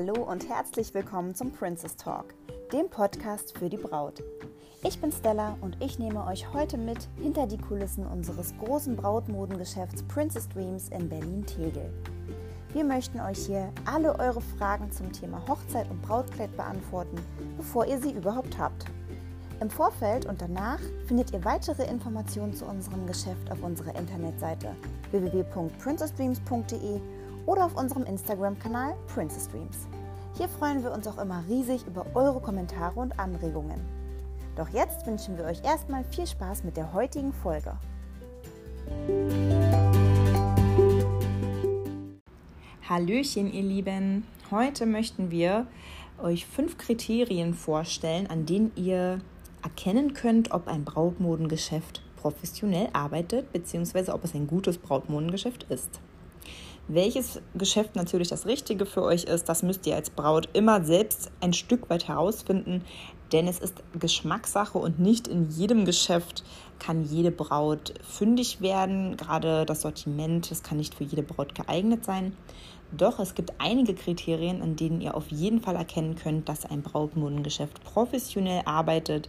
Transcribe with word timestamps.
Hallo 0.00 0.22
und 0.22 0.48
herzlich 0.48 0.94
willkommen 0.94 1.34
zum 1.34 1.50
Princess 1.50 1.96
Talk, 1.96 2.26
dem 2.72 2.88
Podcast 2.88 3.58
für 3.58 3.68
die 3.68 3.76
Braut. 3.76 4.22
Ich 4.84 5.00
bin 5.00 5.10
Stella 5.10 5.58
und 5.60 5.76
ich 5.82 5.98
nehme 5.98 6.24
euch 6.24 6.52
heute 6.52 6.78
mit 6.78 7.08
hinter 7.20 7.48
die 7.48 7.58
Kulissen 7.58 8.06
unseres 8.06 8.54
großen 8.58 8.94
Brautmodengeschäfts 8.94 10.04
Princess 10.04 10.48
Dreams 10.50 10.90
in 10.90 11.08
Berlin-Tegel. 11.08 11.92
Wir 12.72 12.84
möchten 12.84 13.18
euch 13.18 13.44
hier 13.46 13.72
alle 13.86 14.16
eure 14.20 14.40
Fragen 14.40 14.92
zum 14.92 15.12
Thema 15.12 15.42
Hochzeit 15.48 15.90
und 15.90 16.00
Brautkleid 16.02 16.56
beantworten, 16.56 17.18
bevor 17.56 17.84
ihr 17.84 18.00
sie 18.00 18.12
überhaupt 18.12 18.56
habt. 18.56 18.84
Im 19.60 19.68
Vorfeld 19.68 20.26
und 20.26 20.40
danach 20.40 20.78
findet 21.06 21.32
ihr 21.32 21.44
weitere 21.44 21.82
Informationen 21.90 22.54
zu 22.54 22.66
unserem 22.66 23.04
Geschäft 23.08 23.50
auf 23.50 23.64
unserer 23.64 23.96
Internetseite 23.96 24.76
www.princessdreams.de 25.10 27.00
oder 27.48 27.64
auf 27.64 27.76
unserem 27.76 28.04
Instagram-Kanal 28.04 28.94
Princess 29.06 29.48
Dreams. 29.48 29.88
Hier 30.36 30.50
freuen 30.50 30.82
wir 30.82 30.92
uns 30.92 31.06
auch 31.06 31.16
immer 31.16 31.42
riesig 31.48 31.86
über 31.86 32.04
eure 32.14 32.40
Kommentare 32.40 33.00
und 33.00 33.18
Anregungen. 33.18 33.80
Doch 34.54 34.68
jetzt 34.68 35.06
wünschen 35.06 35.38
wir 35.38 35.46
euch 35.46 35.64
erstmal 35.64 36.04
viel 36.04 36.26
Spaß 36.26 36.62
mit 36.64 36.76
der 36.76 36.92
heutigen 36.92 37.32
Folge. 37.32 37.72
Hallöchen, 42.86 43.50
ihr 43.50 43.62
Lieben. 43.62 44.26
Heute 44.50 44.84
möchten 44.84 45.30
wir 45.30 45.66
euch 46.22 46.44
fünf 46.44 46.76
Kriterien 46.76 47.54
vorstellen, 47.54 48.26
an 48.26 48.44
denen 48.44 48.72
ihr 48.76 49.20
erkennen 49.62 50.12
könnt, 50.12 50.50
ob 50.50 50.68
ein 50.68 50.84
Brautmodengeschäft 50.84 52.02
professionell 52.16 52.90
arbeitet, 52.92 53.54
beziehungsweise 53.54 54.12
ob 54.12 54.24
es 54.24 54.34
ein 54.34 54.46
gutes 54.46 54.76
Brautmodengeschäft 54.76 55.62
ist. 55.70 56.00
Welches 56.90 57.42
Geschäft 57.54 57.96
natürlich 57.96 58.28
das 58.28 58.46
Richtige 58.46 58.86
für 58.86 59.02
euch 59.02 59.24
ist, 59.24 59.50
das 59.50 59.62
müsst 59.62 59.86
ihr 59.86 59.94
als 59.94 60.08
Braut 60.08 60.48
immer 60.54 60.82
selbst 60.82 61.30
ein 61.42 61.52
Stück 61.52 61.90
weit 61.90 62.08
herausfinden, 62.08 62.82
denn 63.30 63.46
es 63.46 63.58
ist 63.58 63.82
Geschmackssache 64.00 64.78
und 64.78 64.98
nicht 64.98 65.28
in 65.28 65.50
jedem 65.50 65.84
Geschäft 65.84 66.44
kann 66.78 67.04
jede 67.04 67.30
Braut 67.30 67.92
fündig 68.02 68.62
werden. 68.62 69.18
Gerade 69.18 69.66
das 69.66 69.82
Sortiment, 69.82 70.50
das 70.50 70.62
kann 70.62 70.78
nicht 70.78 70.94
für 70.94 71.04
jede 71.04 71.22
Braut 71.22 71.54
geeignet 71.54 72.06
sein. 72.06 72.34
Doch 72.90 73.18
es 73.18 73.34
gibt 73.34 73.52
einige 73.58 73.94
Kriterien, 73.94 74.62
an 74.62 74.76
denen 74.76 75.02
ihr 75.02 75.14
auf 75.14 75.28
jeden 75.28 75.60
Fall 75.60 75.76
erkennen 75.76 76.16
könnt, 76.16 76.48
dass 76.48 76.64
ein 76.64 76.80
Brautmodengeschäft 76.80 77.84
professionell 77.84 78.62
arbeitet, 78.64 79.28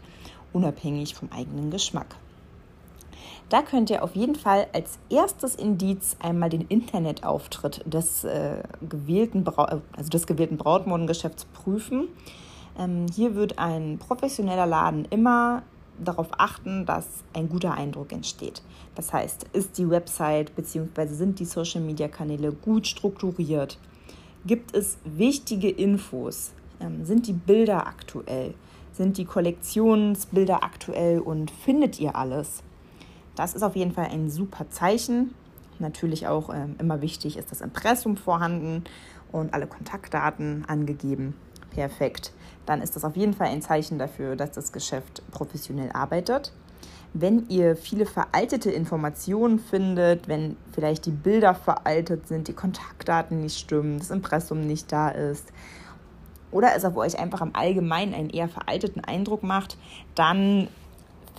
unabhängig 0.53 1.13
vom 1.13 1.29
eigenen 1.33 1.71
Geschmack. 1.71 2.15
Da 3.49 3.63
könnt 3.63 3.89
ihr 3.89 4.03
auf 4.03 4.15
jeden 4.15 4.35
Fall 4.35 4.67
als 4.73 4.99
erstes 5.09 5.55
Indiz 5.55 6.15
einmal 6.19 6.49
den 6.49 6.61
Internetauftritt 6.61 7.81
des, 7.85 8.23
äh, 8.23 8.61
gewählten, 8.87 9.43
Bra 9.43 9.81
also 9.91 10.09
des 10.09 10.27
gewählten 10.27 10.57
Brautmodengeschäfts 10.57 11.45
prüfen. 11.45 12.09
Ähm, 12.77 13.07
hier 13.13 13.33
wird 13.33 13.57
ein 13.57 13.97
professioneller 13.97 14.67
Laden 14.67 15.05
immer 15.09 15.63
darauf 15.97 16.27
achten, 16.37 16.85
dass 16.85 17.23
ein 17.33 17.49
guter 17.49 17.73
Eindruck 17.73 18.11
entsteht. 18.11 18.61
Das 18.93 19.11
heißt, 19.11 19.47
ist 19.51 19.79
die 19.79 19.89
Website 19.89 20.55
bzw. 20.55 21.07
sind 21.07 21.39
die 21.39 21.45
Social-Media-Kanäle 21.45 22.51
gut 22.51 22.85
strukturiert? 22.85 23.79
Gibt 24.45 24.75
es 24.75 24.99
wichtige 25.03 25.69
Infos? 25.69 26.51
Ähm, 26.79 27.03
sind 27.03 27.25
die 27.25 27.33
Bilder 27.33 27.87
aktuell? 27.87 28.53
Sind 28.93 29.17
die 29.17 29.25
Kollektionsbilder 29.25 30.63
aktuell 30.63 31.19
und 31.19 31.49
findet 31.49 31.99
ihr 31.99 32.15
alles? 32.15 32.63
Das 33.35 33.53
ist 33.53 33.63
auf 33.63 33.75
jeden 33.75 33.91
Fall 33.91 34.07
ein 34.11 34.29
super 34.29 34.69
Zeichen. 34.69 35.33
Natürlich 35.79 36.27
auch 36.27 36.53
ähm, 36.53 36.75
immer 36.79 37.01
wichtig 37.01 37.37
ist 37.37 37.51
das 37.51 37.61
Impressum 37.61 38.17
vorhanden 38.17 38.83
und 39.31 39.53
alle 39.53 39.67
Kontaktdaten 39.67 40.65
angegeben. 40.67 41.35
Perfekt. 41.71 42.33
Dann 42.65 42.81
ist 42.81 42.95
das 42.95 43.05
auf 43.05 43.15
jeden 43.15 43.33
Fall 43.33 43.47
ein 43.47 43.61
Zeichen 43.61 43.97
dafür, 43.97 44.35
dass 44.35 44.51
das 44.51 44.71
Geschäft 44.71 45.23
professionell 45.31 45.91
arbeitet. 45.91 46.51
Wenn 47.13 47.47
ihr 47.49 47.75
viele 47.75 48.05
veraltete 48.05 48.69
Informationen 48.69 49.57
findet, 49.57 50.27
wenn 50.27 50.57
vielleicht 50.73 51.07
die 51.07 51.11
Bilder 51.11 51.55
veraltet 51.55 52.27
sind, 52.27 52.47
die 52.47 52.53
Kontaktdaten 52.53 53.41
nicht 53.41 53.57
stimmen, 53.57 53.97
das 53.97 54.11
Impressum 54.11 54.67
nicht 54.67 54.91
da 54.91 55.09
ist 55.09 55.51
oder 56.51 56.75
es 56.75 56.85
auf 56.85 56.95
euch 56.97 57.17
einfach 57.17 57.41
im 57.41 57.55
Allgemeinen 57.55 58.13
einen 58.13 58.29
eher 58.29 58.47
veralteten 58.47 59.03
Eindruck 59.03 59.43
macht, 59.43 59.77
dann 60.15 60.67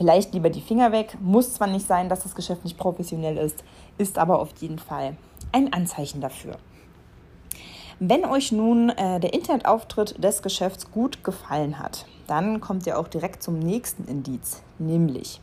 vielleicht 0.00 0.32
lieber 0.32 0.48
die 0.48 0.62
Finger 0.62 0.92
weg. 0.92 1.18
Muss 1.20 1.52
zwar 1.52 1.66
nicht 1.66 1.86
sein, 1.86 2.08
dass 2.08 2.22
das 2.22 2.34
Geschäft 2.34 2.64
nicht 2.64 2.78
professionell 2.78 3.36
ist, 3.36 3.62
ist 3.98 4.16
aber 4.16 4.38
auf 4.38 4.48
jeden 4.58 4.78
Fall 4.78 5.14
ein 5.52 5.74
Anzeichen 5.74 6.22
dafür. 6.22 6.56
Wenn 7.98 8.24
euch 8.24 8.50
nun 8.50 8.88
äh, 8.88 9.20
der 9.20 9.34
Internetauftritt 9.34 10.24
des 10.24 10.40
Geschäfts 10.40 10.90
gut 10.90 11.22
gefallen 11.22 11.78
hat, 11.78 12.06
dann 12.26 12.62
kommt 12.62 12.86
ihr 12.86 12.98
auch 12.98 13.08
direkt 13.08 13.42
zum 13.42 13.58
nächsten 13.58 14.06
Indiz, 14.06 14.62
nämlich 14.78 15.42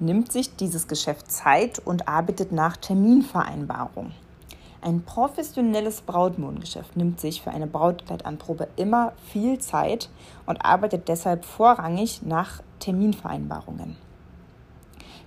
nimmt 0.00 0.32
sich 0.32 0.56
dieses 0.56 0.88
Geschäft 0.88 1.30
Zeit 1.30 1.78
und 1.78 2.08
arbeitet 2.08 2.50
nach 2.50 2.76
Terminvereinbarung. 2.76 4.10
Ein 4.80 5.02
professionelles 5.02 6.02
Brautmodengeschäft 6.02 6.96
nimmt 6.96 7.20
sich 7.20 7.42
für 7.42 7.50
eine 7.50 7.66
Brautkleidanprobe 7.66 8.68
immer 8.76 9.12
viel 9.26 9.58
Zeit 9.58 10.08
und 10.46 10.64
arbeitet 10.64 11.08
deshalb 11.08 11.44
vorrangig 11.44 12.22
nach 12.22 12.62
Terminvereinbarungen. 12.78 13.96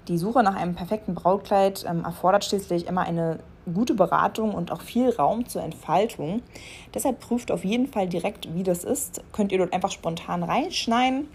Die 0.08 0.18
Suche 0.18 0.42
nach 0.42 0.56
einem 0.56 0.74
perfekten 0.74 1.16
Brautkleid 1.16 1.86
ähm, 1.88 2.06
erfordert 2.06 2.46
schließlich 2.46 2.88
immer 2.88 3.02
eine 3.02 3.40
gute 3.72 3.94
Beratung 3.94 4.56
und 4.56 4.72
auch 4.72 4.82
viel 4.82 5.10
Raum 5.10 5.48
zur 5.48 5.64
Entfaltung. 5.64 6.42
Deshalb 6.94 7.20
prüft 7.20 7.52
auf 7.52 7.64
jeden 7.64 7.88
Fall 7.88 8.08
direkt, 8.08 8.54
wie 8.56 8.64
das 8.64 8.84
ist. 8.84 9.22
Könnt 9.32 9.52
ihr 9.52 9.60
dort 9.60 9.74
einfach 9.74 9.92
spontan 9.92 10.44
reinschneiden 10.44 11.28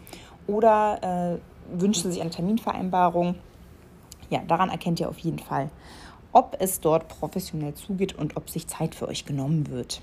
oder 0.47 1.39
äh, 1.73 1.81
wünscht 1.81 2.03
sich 2.03 2.21
eine 2.21 2.31
Terminvereinbarung. 2.31 3.37
Ja, 4.31 4.41
daran 4.49 4.71
erkennt 4.71 4.99
ihr 4.99 5.09
auf 5.09 5.19
jeden 5.19 5.39
Fall, 5.39 5.71
ob 6.37 6.55
es 6.61 6.81
dort 6.81 7.09
professionell 7.09 7.73
zugeht 7.73 8.15
und 8.15 8.37
ob 8.37 8.51
sich 8.51 8.67
Zeit 8.67 8.95
für 8.95 9.09
euch 9.09 9.25
genommen 9.25 9.71
wird. 9.71 10.03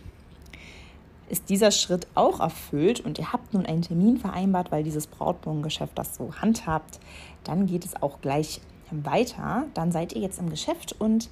Ist 1.29 1.47
dieser 1.49 1.69
Schritt 1.69 2.07
auch 2.15 2.39
erfüllt 2.39 3.01
und 3.01 3.19
ihr 3.19 3.31
habt 3.31 3.53
nun 3.53 3.67
einen 3.67 3.83
Termin 3.83 4.17
vereinbart, 4.17 4.71
weil 4.71 4.83
dieses 4.83 5.05
Brautbogengeschäft 5.05 5.95
das 5.95 6.15
so 6.15 6.33
handhabt, 6.33 6.99
dann 7.43 7.67
geht 7.67 7.85
es 7.85 8.01
auch 8.01 8.19
gleich 8.19 8.61
weiter. 8.89 9.67
Dann 9.75 9.91
seid 9.91 10.13
ihr 10.13 10.23
jetzt 10.23 10.39
im 10.39 10.49
Geschäft 10.49 10.95
und 10.97 11.29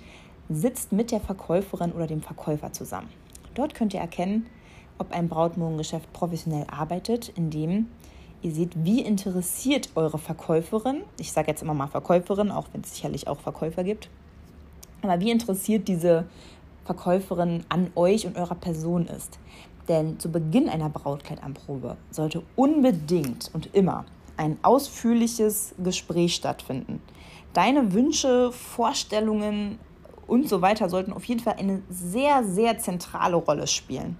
sitzt 0.49 0.91
mit 0.91 1.09
der 1.09 1.19
Verkäuferin 1.19 1.93
oder 1.93 2.05
dem 2.05 2.21
Verkäufer 2.21 2.71
zusammen. 2.71 3.09
Dort 3.55 3.73
könnt 3.73 3.95
ihr 3.95 4.01
erkennen, 4.01 4.45
ob 4.99 5.13
ein 5.13 5.29
Brautmodengeschäft 5.29 6.13
professionell 6.13 6.67
arbeitet, 6.69 7.29
indem 7.29 7.87
ihr 8.43 8.51
seht, 8.51 8.85
wie 8.85 9.01
interessiert 9.01 9.89
eure 9.95 10.19
Verkäuferin, 10.19 11.01
ich 11.17 11.31
sage 11.31 11.47
jetzt 11.47 11.63
immer 11.63 11.73
mal 11.73 11.87
Verkäuferin, 11.87 12.51
auch 12.51 12.67
wenn 12.71 12.81
es 12.81 12.93
sicherlich 12.93 13.27
auch 13.27 13.39
Verkäufer 13.39 13.83
gibt, 13.83 14.11
aber 15.01 15.19
wie 15.19 15.31
interessiert 15.31 15.87
diese 15.87 16.25
Verkäuferin 16.85 17.63
an 17.69 17.91
euch 17.95 18.25
und 18.25 18.37
eurer 18.37 18.55
Person 18.55 19.05
ist. 19.07 19.39
Denn 19.87 20.19
zu 20.19 20.31
Beginn 20.31 20.69
einer 20.69 20.89
Brautkleidanprobe 20.89 21.97
sollte 22.11 22.43
unbedingt 22.55 23.49
und 23.53 23.73
immer 23.73 24.05
ein 24.37 24.57
ausführliches 24.61 25.75
Gespräch 25.83 26.35
stattfinden. 26.35 27.01
Deine 27.53 27.93
Wünsche, 27.93 28.51
Vorstellungen, 28.51 29.77
und 30.31 30.47
so 30.47 30.61
weiter 30.61 30.87
sollten 30.87 31.11
auf 31.11 31.25
jeden 31.25 31.41
Fall 31.41 31.55
eine 31.59 31.81
sehr, 31.89 32.45
sehr 32.45 32.77
zentrale 32.77 33.35
Rolle 33.35 33.67
spielen. 33.67 34.17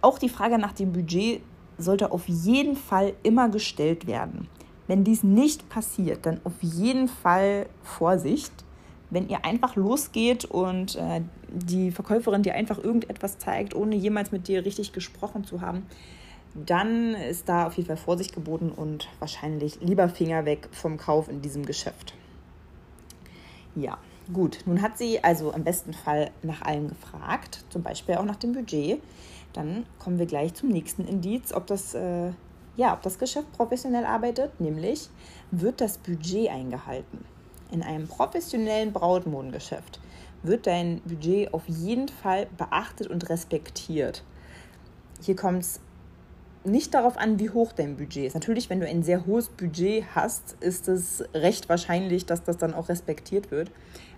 Auch 0.00 0.18
die 0.18 0.28
Frage 0.28 0.58
nach 0.58 0.72
dem 0.72 0.92
Budget 0.92 1.42
sollte 1.78 2.10
auf 2.10 2.28
jeden 2.28 2.74
Fall 2.74 3.12
immer 3.22 3.48
gestellt 3.48 4.08
werden. 4.08 4.48
Wenn 4.88 5.04
dies 5.04 5.22
nicht 5.22 5.68
passiert, 5.68 6.26
dann 6.26 6.40
auf 6.42 6.60
jeden 6.60 7.06
Fall 7.06 7.66
Vorsicht. 7.84 8.52
Wenn 9.10 9.28
ihr 9.28 9.44
einfach 9.44 9.76
losgeht 9.76 10.44
und 10.44 10.96
äh, 10.96 11.22
die 11.48 11.90
Verkäuferin 11.90 12.42
dir 12.42 12.54
einfach 12.54 12.78
irgendetwas 12.78 13.38
zeigt, 13.38 13.74
ohne 13.74 13.96
jemals 13.96 14.32
mit 14.32 14.48
dir 14.48 14.64
richtig 14.64 14.92
gesprochen 14.92 15.44
zu 15.44 15.60
haben, 15.60 15.86
dann 16.54 17.14
ist 17.14 17.48
da 17.48 17.66
auf 17.66 17.74
jeden 17.74 17.86
Fall 17.86 17.96
Vorsicht 17.96 18.34
geboten 18.34 18.70
und 18.70 19.08
wahrscheinlich 19.18 19.80
lieber 19.80 20.08
Finger 20.08 20.44
weg 20.44 20.68
vom 20.72 20.96
Kauf 20.96 21.28
in 21.28 21.40
diesem 21.40 21.64
Geschäft. 21.64 22.14
Ja, 23.74 23.98
Gut, 24.32 24.58
nun 24.66 24.82
hat 24.82 24.98
sie 24.98 25.24
also 25.24 25.52
im 25.52 25.64
besten 25.64 25.94
Fall 25.94 26.30
nach 26.42 26.60
allem 26.60 26.88
gefragt, 26.88 27.64
zum 27.70 27.82
Beispiel 27.82 28.16
auch 28.16 28.24
nach 28.24 28.36
dem 28.36 28.52
Budget. 28.52 29.00
Dann 29.54 29.86
kommen 29.98 30.18
wir 30.18 30.26
gleich 30.26 30.52
zum 30.52 30.68
nächsten 30.68 31.06
Indiz, 31.06 31.54
ob 31.54 31.66
das, 31.66 31.94
äh, 31.94 32.32
ja, 32.76 32.92
ob 32.92 33.00
das 33.00 33.18
Geschäft 33.18 33.50
professionell 33.52 34.04
arbeitet, 34.04 34.60
nämlich 34.60 35.08
wird 35.50 35.80
das 35.80 35.96
Budget 35.96 36.50
eingehalten. 36.50 37.24
In 37.70 37.82
einem 37.82 38.08
professionellen 38.08 38.92
Brautmodengeschäft 38.92 40.00
wird 40.42 40.66
dein 40.66 41.00
Budget 41.02 41.52
auf 41.52 41.68
jeden 41.68 42.08
Fall 42.08 42.46
beachtet 42.56 43.08
und 43.08 43.28
respektiert. 43.28 44.24
Hier 45.20 45.36
kommt 45.36 45.62
es 45.62 45.80
nicht 46.64 46.94
darauf 46.94 47.16
an, 47.16 47.38
wie 47.38 47.50
hoch 47.50 47.72
dein 47.72 47.96
Budget 47.96 48.26
ist. 48.26 48.34
Natürlich, 48.34 48.70
wenn 48.70 48.80
du 48.80 48.86
ein 48.86 49.02
sehr 49.02 49.26
hohes 49.26 49.48
Budget 49.48 50.04
hast, 50.14 50.56
ist 50.60 50.88
es 50.88 51.24
recht 51.34 51.68
wahrscheinlich, 51.68 52.26
dass 52.26 52.42
das 52.42 52.56
dann 52.56 52.74
auch 52.74 52.88
respektiert 52.88 53.50
wird. 53.50 53.70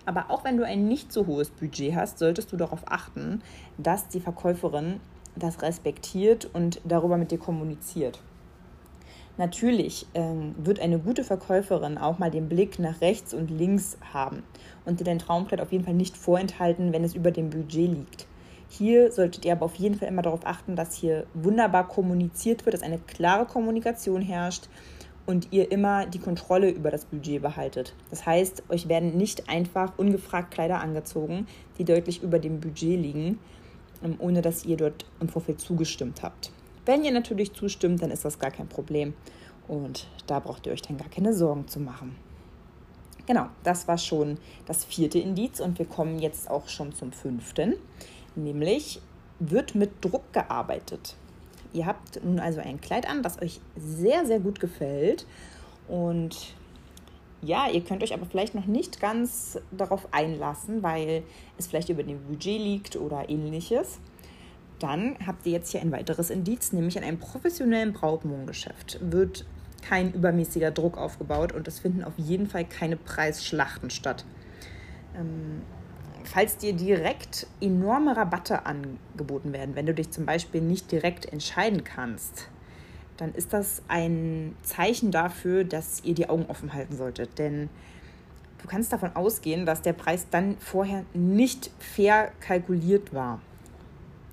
Aber 0.05 0.29
auch 0.29 0.43
wenn 0.43 0.57
du 0.57 0.65
ein 0.65 0.87
nicht 0.87 1.11
so 1.11 1.27
hohes 1.27 1.49
Budget 1.49 1.95
hast, 1.95 2.19
solltest 2.19 2.51
du 2.51 2.57
darauf 2.57 2.81
achten, 2.85 3.41
dass 3.77 4.07
die 4.07 4.19
Verkäuferin 4.19 4.99
das 5.35 5.61
respektiert 5.61 6.49
und 6.53 6.81
darüber 6.83 7.17
mit 7.17 7.31
dir 7.31 7.37
kommuniziert. 7.37 8.19
Natürlich 9.37 10.05
ähm, 10.13 10.55
wird 10.57 10.79
eine 10.79 10.99
gute 10.99 11.23
Verkäuferin 11.23 11.97
auch 11.97 12.19
mal 12.19 12.31
den 12.31 12.49
Blick 12.49 12.79
nach 12.79 13.01
rechts 13.01 13.33
und 13.33 13.49
links 13.49 13.97
haben 14.13 14.43
und 14.85 14.99
dir 14.99 15.05
dein 15.05 15.19
Traumpferd 15.19 15.61
auf 15.61 15.71
jeden 15.71 15.85
Fall 15.85 15.93
nicht 15.93 16.17
vorenthalten, 16.17 16.93
wenn 16.93 17.03
es 17.03 17.15
über 17.15 17.31
dem 17.31 17.49
Budget 17.49 17.89
liegt. 17.89 18.27
Hier 18.69 19.11
solltet 19.11 19.43
ihr 19.45 19.51
aber 19.53 19.65
auf 19.65 19.75
jeden 19.75 19.95
Fall 19.95 20.07
immer 20.07 20.21
darauf 20.21 20.45
achten, 20.45 20.75
dass 20.75 20.95
hier 20.95 21.25
wunderbar 21.33 21.87
kommuniziert 21.87 22.65
wird, 22.65 22.73
dass 22.73 22.83
eine 22.83 22.99
klare 22.99 23.45
Kommunikation 23.45 24.21
herrscht 24.21 24.69
und 25.25 25.49
ihr 25.51 25.71
immer 25.71 26.05
die 26.05 26.19
Kontrolle 26.19 26.69
über 26.69 26.89
das 26.91 27.05
Budget 27.05 27.41
behaltet. 27.41 27.93
Das 28.09 28.25
heißt, 28.25 28.63
euch 28.69 28.87
werden 28.87 29.17
nicht 29.17 29.49
einfach 29.49 29.97
ungefragt 29.97 30.51
Kleider 30.51 30.79
angezogen, 30.79 31.47
die 31.77 31.85
deutlich 31.85 32.23
über 32.23 32.39
dem 32.39 32.59
Budget 32.59 32.99
liegen, 32.99 33.39
ähm, 34.03 34.15
ohne 34.19 34.41
dass 34.41 34.65
ihr 34.65 34.77
dort 34.77 35.05
im 35.19 35.29
Vorfeld 35.29 35.59
zugestimmt 35.59 36.23
habt. 36.23 36.51
Wenn 36.85 37.03
ihr 37.03 37.11
natürlich 37.11 37.53
zustimmt, 37.53 38.01
dann 38.01 38.11
ist 38.11 38.25
das 38.25 38.39
gar 38.39 38.51
kein 38.51 38.67
Problem. 38.67 39.13
Und 39.67 40.07
da 40.27 40.39
braucht 40.39 40.65
ihr 40.65 40.73
euch 40.73 40.81
dann 40.81 40.97
gar 40.97 41.09
keine 41.09 41.33
Sorgen 41.33 41.67
zu 41.67 41.79
machen. 41.79 42.15
Genau, 43.27 43.45
das 43.63 43.87
war 43.87 43.97
schon 43.97 44.37
das 44.65 44.83
vierte 44.83 45.19
Indiz 45.19 45.59
und 45.59 45.77
wir 45.77 45.85
kommen 45.85 46.19
jetzt 46.19 46.49
auch 46.49 46.67
schon 46.67 46.93
zum 46.93 47.11
fünften. 47.11 47.75
Nämlich 48.35 48.99
wird 49.39 49.75
mit 49.75 50.03
Druck 50.03 50.33
gearbeitet. 50.33 51.15
Ihr 51.73 51.85
habt 51.85 52.23
nun 52.23 52.39
also 52.39 52.59
ein 52.59 52.81
Kleid 52.81 53.07
an, 53.07 53.23
das 53.23 53.41
euch 53.41 53.61
sehr, 53.77 54.25
sehr 54.25 54.39
gut 54.39 54.59
gefällt. 54.59 55.25
Und 55.87 56.55
ja, 57.41 57.69
ihr 57.69 57.81
könnt 57.81 58.03
euch 58.03 58.13
aber 58.13 58.25
vielleicht 58.25 58.55
noch 58.55 58.65
nicht 58.65 58.99
ganz 58.99 59.59
darauf 59.71 60.07
einlassen, 60.11 60.83
weil 60.83 61.23
es 61.57 61.67
vielleicht 61.67 61.89
über 61.89 62.03
dem 62.03 62.21
Budget 62.23 62.59
liegt 62.59 62.95
oder 62.95 63.29
ähnliches 63.29 63.99
dann 64.81 65.15
habt 65.25 65.45
ihr 65.45 65.53
jetzt 65.53 65.71
hier 65.71 65.81
ein 65.81 65.91
weiteres 65.91 66.29
Indiz, 66.29 66.73
nämlich 66.73 66.97
in 66.97 67.03
einem 67.03 67.19
professionellen 67.19 67.93
Brautmodengeschäft 67.93 68.99
wird 69.01 69.45
kein 69.81 70.13
übermäßiger 70.13 70.71
Druck 70.71 70.97
aufgebaut 70.97 71.51
und 71.53 71.67
es 71.67 71.79
finden 71.79 72.03
auf 72.03 72.13
jeden 72.17 72.47
Fall 72.47 72.65
keine 72.65 72.97
Preisschlachten 72.97 73.89
statt. 73.89 74.25
Ähm, 75.15 75.61
falls 76.23 76.57
dir 76.57 76.73
direkt 76.73 77.47
enorme 77.59 78.15
Rabatte 78.15 78.65
angeboten 78.65 79.53
werden, 79.53 79.75
wenn 79.75 79.85
du 79.85 79.93
dich 79.93 80.11
zum 80.11 80.25
Beispiel 80.25 80.61
nicht 80.61 80.91
direkt 80.91 81.31
entscheiden 81.31 81.83
kannst, 81.83 82.47
dann 83.17 83.33
ist 83.33 83.53
das 83.53 83.83
ein 83.87 84.55
Zeichen 84.63 85.11
dafür, 85.11 85.63
dass 85.63 86.03
ihr 86.03 86.15
die 86.15 86.29
Augen 86.29 86.45
offen 86.47 86.73
halten 86.73 86.95
solltet. 86.95 87.37
Denn 87.37 87.69
du 88.61 88.67
kannst 88.67 88.93
davon 88.93 89.15
ausgehen, 89.15 89.65
dass 89.65 89.81
der 89.81 89.93
Preis 89.93 90.27
dann 90.31 90.57
vorher 90.57 91.05
nicht 91.13 91.69
fair 91.79 92.31
kalkuliert 92.39 93.13
war. 93.13 93.39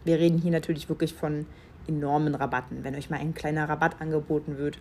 Wir 0.08 0.18
reden 0.18 0.38
hier 0.38 0.52
natürlich 0.52 0.88
wirklich 0.88 1.12
von 1.12 1.44
enormen 1.86 2.34
Rabatten. 2.34 2.82
Wenn 2.82 2.94
euch 2.94 3.10
mal 3.10 3.20
ein 3.20 3.34
kleiner 3.34 3.68
Rabatt 3.68 4.00
angeboten 4.00 4.56
wird, 4.56 4.78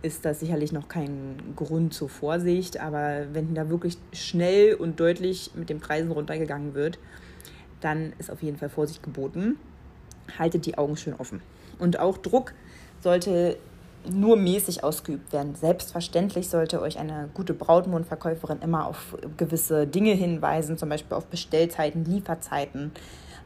ist 0.00 0.24
das 0.24 0.40
sicherlich 0.40 0.72
noch 0.72 0.88
kein 0.88 1.36
Grund 1.54 1.92
zur 1.92 2.08
Vorsicht. 2.08 2.80
Aber 2.80 3.26
wenn 3.34 3.54
da 3.54 3.68
wirklich 3.68 3.98
schnell 4.14 4.72
und 4.72 4.98
deutlich 4.98 5.50
mit 5.54 5.68
den 5.68 5.80
Preisen 5.80 6.10
runtergegangen 6.10 6.72
wird, 6.72 6.98
dann 7.82 8.14
ist 8.18 8.30
auf 8.30 8.42
jeden 8.42 8.56
Fall 8.56 8.70
Vorsicht 8.70 9.02
geboten. 9.02 9.56
Haltet 10.38 10.64
die 10.64 10.78
Augen 10.78 10.96
schön 10.96 11.12
offen. 11.12 11.42
Und 11.78 11.98
auch 11.98 12.16
Druck 12.16 12.54
sollte 13.02 13.58
nur 14.10 14.38
mäßig 14.38 14.82
ausgeübt 14.82 15.30
werden. 15.34 15.56
Selbstverständlich 15.56 16.48
sollte 16.48 16.80
euch 16.80 16.98
eine 16.98 17.28
gute 17.34 17.52
Brautmondverkäuferin 17.52 18.62
immer 18.62 18.86
auf 18.86 19.14
gewisse 19.36 19.86
Dinge 19.86 20.12
hinweisen, 20.12 20.78
zum 20.78 20.88
Beispiel 20.88 21.18
auf 21.18 21.26
Bestellzeiten, 21.26 22.06
Lieferzeiten, 22.06 22.92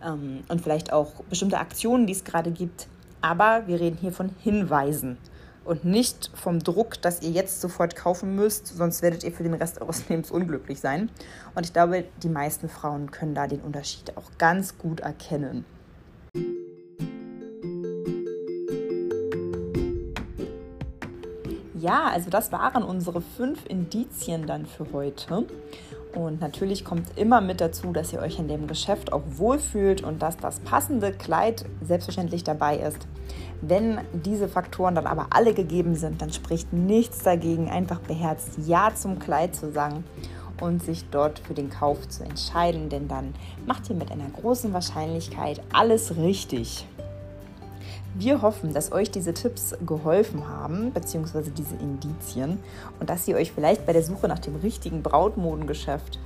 ähm, 0.04 0.44
und 0.48 0.60
vielleicht 0.60 0.92
auch 0.92 1.12
bestimmte 1.28 1.58
Aktionen, 1.58 2.06
die 2.06 2.12
es 2.12 2.24
gerade 2.24 2.50
gibt. 2.50 2.88
Aber 3.20 3.66
wir 3.66 3.80
reden 3.80 3.98
hier 4.00 4.12
von 4.12 4.30
Hinweisen 4.40 5.18
und 5.64 5.84
nicht 5.84 6.30
vom 6.34 6.60
Druck, 6.60 7.00
dass 7.02 7.20
ihr 7.20 7.30
jetzt 7.30 7.60
sofort 7.60 7.94
kaufen 7.94 8.34
müsst, 8.34 8.66
sonst 8.68 9.02
werdet 9.02 9.22
ihr 9.22 9.32
für 9.32 9.42
den 9.42 9.54
Rest 9.54 9.80
eures 9.80 10.08
Lebens 10.08 10.30
unglücklich 10.30 10.80
sein. 10.80 11.10
Und 11.54 11.66
ich 11.66 11.72
glaube, 11.72 12.04
die 12.22 12.28
meisten 12.28 12.68
Frauen 12.68 13.10
können 13.10 13.34
da 13.34 13.46
den 13.46 13.60
Unterschied 13.60 14.16
auch 14.16 14.30
ganz 14.38 14.78
gut 14.78 15.00
erkennen. 15.00 15.64
Ja, 21.74 22.08
also 22.08 22.28
das 22.28 22.50
waren 22.50 22.82
unsere 22.82 23.20
fünf 23.20 23.64
Indizien 23.66 24.46
dann 24.46 24.66
für 24.66 24.90
heute. 24.92 25.46
Und 26.14 26.40
natürlich 26.40 26.84
kommt 26.84 27.16
immer 27.16 27.40
mit 27.40 27.60
dazu, 27.60 27.92
dass 27.92 28.12
ihr 28.12 28.20
euch 28.20 28.38
in 28.38 28.48
dem 28.48 28.66
Geschäft 28.66 29.12
auch 29.12 29.22
wohlfühlt 29.36 30.02
und 30.02 30.22
dass 30.22 30.36
das 30.36 30.60
passende 30.60 31.12
Kleid 31.12 31.64
selbstverständlich 31.82 32.44
dabei 32.44 32.78
ist. 32.78 33.06
Wenn 33.60 33.98
diese 34.12 34.48
Faktoren 34.48 34.94
dann 34.94 35.06
aber 35.06 35.28
alle 35.30 35.52
gegeben 35.52 35.94
sind, 35.94 36.22
dann 36.22 36.32
spricht 36.32 36.72
nichts 36.72 37.22
dagegen, 37.22 37.68
einfach 37.68 38.00
beherzt 38.00 38.52
Ja 38.66 38.92
zum 38.94 39.18
Kleid 39.18 39.54
zu 39.54 39.70
sagen 39.72 40.04
und 40.60 40.82
sich 40.82 41.04
dort 41.10 41.40
für 41.40 41.54
den 41.54 41.70
Kauf 41.70 42.08
zu 42.08 42.24
entscheiden, 42.24 42.88
denn 42.88 43.08
dann 43.08 43.34
macht 43.66 43.88
ihr 43.90 43.96
mit 43.96 44.10
einer 44.10 44.28
großen 44.28 44.72
Wahrscheinlichkeit 44.72 45.60
alles 45.72 46.16
richtig. 46.16 46.86
Wir 48.20 48.42
hoffen, 48.42 48.74
dass 48.74 48.90
euch 48.90 49.12
diese 49.12 49.32
Tipps 49.32 49.76
geholfen 49.86 50.48
haben, 50.48 50.92
beziehungsweise 50.92 51.52
diese 51.52 51.76
Indizien, 51.76 52.58
und 52.98 53.08
dass 53.08 53.24
sie 53.24 53.36
euch 53.36 53.52
vielleicht 53.52 53.86
bei 53.86 53.92
der 53.92 54.02
Suche 54.02 54.26
nach 54.26 54.40
dem 54.40 54.56
richtigen 54.56 55.04
Brautmodengeschäft 55.04 56.18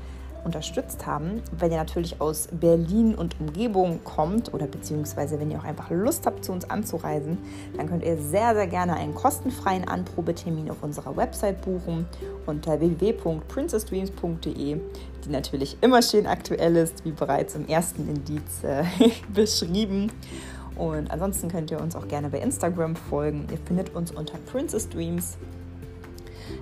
unterstützt 0.43 1.05
haben. 1.05 1.43
Wenn 1.59 1.71
ihr 1.71 1.77
natürlich 1.77 2.19
aus 2.19 2.49
Berlin 2.51 3.15
und 3.15 3.39
Umgebung 3.39 4.03
kommt 4.05 4.55
oder 4.55 4.67
beziehungsweise 4.67 5.39
wenn 5.39 5.51
ihr 5.51 5.59
auch 5.59 5.65
einfach 5.65 5.91
Lust 5.91 6.25
habt, 6.25 6.47
zu 6.47 6.53
uns 6.53 6.71
anzureisen, 6.71 7.37
dann 7.77 7.91
könnt 7.91 8.05
ihr 8.05 8.17
sehr, 8.17 8.55
sehr 8.55 8.69
gerne 8.69 8.95
einen 8.95 9.15
kostenfreien 9.15 9.87
Anprobetermin 9.87 10.71
auf 10.71 10.83
unserer 10.83 11.15
Website 11.15 11.61
buchen 11.61 12.07
unter 12.47 12.81
www.princessdreams.de, 12.81 14.81
die 15.27 15.29
natürlich 15.29 15.77
immer 15.83 16.01
schön 16.01 16.27
aktuell 16.27 16.77
ist, 16.77 17.05
wie 17.05 17.13
bereits 17.13 17.55
im 17.55 17.69
ersten 17.69 18.09
Indiz 18.09 18.65
äh, 18.65 18.85
beschrieben. 19.35 20.11
Und 20.77 21.11
ansonsten 21.11 21.49
könnt 21.49 21.71
ihr 21.71 21.81
uns 21.81 21.95
auch 21.97 22.09
gerne 22.09 22.29
bei 22.29 22.39
Instagram 22.39 22.97
folgen. 22.97 23.47
Ihr 23.51 23.59
findet 23.59 23.95
uns 23.95 24.11
unter 24.11 24.39
Princess 24.51 24.89
Dreams. 24.89 25.37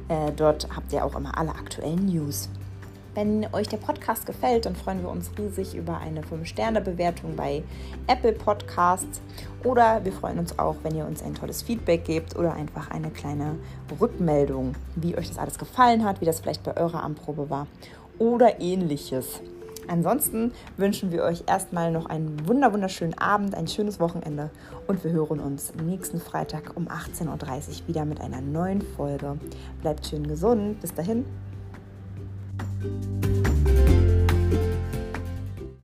Äh, 0.09 0.33
dort 0.37 0.69
habt 0.75 0.93
ihr 0.93 1.05
auch 1.05 1.17
immer 1.17 1.37
alle 1.39 1.51
aktuellen 1.51 2.07
News. 2.07 2.49
Wenn 3.15 3.47
euch 3.53 3.67
der 3.67 3.77
Podcast 3.77 4.25
gefällt, 4.25 4.67
dann 4.67 4.77
freuen 4.77 5.03
wir 5.03 5.11
uns 5.11 5.33
riesig 5.37 5.75
über 5.75 5.99
eine 5.99 6.23
5-Sterne-Bewertung 6.23 7.35
bei 7.35 7.65
Apple 8.07 8.33
Podcasts. 8.33 9.21
Oder 9.65 10.05
wir 10.05 10.13
freuen 10.13 10.39
uns 10.39 10.59
auch, 10.61 10.77
wenn 10.85 10.95
ihr 10.95 11.05
uns 11.05 11.21
ein 11.23 11.35
tolles 11.35 11.63
Feedback 11.63 12.05
gebt 12.05 12.37
oder 12.37 12.55
einfach 12.55 12.91
eine 12.91 13.11
kleine 13.11 13.57
Rückmeldung, 14.01 14.75
wie 14.95 15.19
euch 15.19 15.29
das 15.29 15.39
alles 15.39 15.59
gefallen 15.59 16.05
hat, 16.05 16.21
wie 16.21 16.25
das 16.25 16.39
vielleicht 16.39 16.63
bei 16.63 16.77
eurer 16.77 17.03
Anprobe 17.03 17.51
war 17.51 17.67
oder 18.21 18.61
ähnliches. 18.61 19.41
Ansonsten 19.89 20.53
wünschen 20.77 21.13
wir 21.13 21.23
euch 21.23 21.45
erstmal 21.47 21.91
noch 21.93 22.07
einen 22.07 22.47
wunderschönen 22.47 23.17
Abend, 23.19 23.55
ein 23.55 23.69
schönes 23.69 24.01
Wochenende 24.01 24.51
und 24.87 25.03
wir 25.05 25.13
hören 25.13 25.41
uns 25.41 25.73
nächsten 25.85 26.21
Freitag 26.21 26.73
um 26.77 26.89
18.30 26.89 27.27
Uhr 27.29 27.89
wieder 27.89 28.05
mit 28.05 28.21
einer 28.21 28.41
neuen 28.41 28.83
Folge. 28.83 29.37
Bleibt 29.83 30.07
schön 30.07 30.27
gesund. 30.27 30.81
Bis 30.81 30.95
dahin. 30.95 31.25